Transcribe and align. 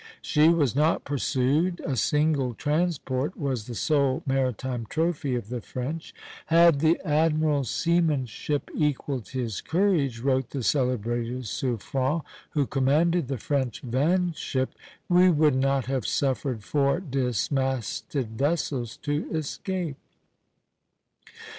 She 0.23 0.49
was 0.49 0.75
not 0.75 1.03
pursued; 1.03 1.79
a 1.85 1.95
single 1.95 2.55
transport 2.55 3.37
was 3.37 3.67
the 3.67 3.75
sole 3.75 4.23
maritime 4.25 4.87
trophy 4.89 5.35
of 5.35 5.49
the 5.49 5.61
French. 5.61 6.15
"Had 6.47 6.79
the 6.79 6.99
admiral's 7.05 7.69
seamanship 7.69 8.71
equalled 8.73 9.27
his 9.29 9.61
courage," 9.61 10.19
wrote 10.19 10.49
the 10.49 10.63
celebrated 10.63 11.45
Suffren, 11.45 12.23
who 12.49 12.65
commanded 12.65 13.27
the 13.27 13.37
French 13.37 13.81
van 13.81 14.33
ship, 14.33 14.73
"we 15.07 15.29
would 15.29 15.55
not 15.55 15.85
have 15.85 16.07
suffered 16.07 16.63
four 16.63 16.99
dismasted 16.99 18.29
vessels 18.39 18.97
to 19.03 19.29
escape." 19.31 19.97